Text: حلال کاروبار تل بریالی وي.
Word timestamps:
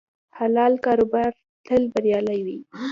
حلال 0.37 0.73
کاروبار 0.85 1.31
تل 1.65 1.81
بریالی 1.93 2.39
وي. 2.45 2.57